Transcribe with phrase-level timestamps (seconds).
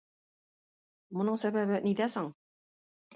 [1.17, 2.31] Моның сәбәбе нидә соң?